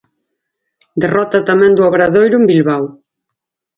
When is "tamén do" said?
1.49-1.83